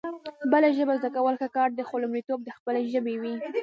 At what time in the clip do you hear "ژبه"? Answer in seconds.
0.77-0.93